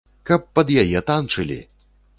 Каб 0.29 0.47
пад 0.55 0.71
яе 0.85 0.99
танчылі! 1.11 1.63